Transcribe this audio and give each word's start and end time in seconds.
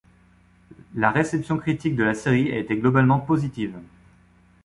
La 0.95 1.11
réception 1.11 1.57
critique 1.57 1.95
de 1.95 2.03
la 2.03 2.15
série 2.15 2.51
a 2.51 2.57
été 2.57 2.75
globalement 2.75 3.19
positive. 3.19 3.77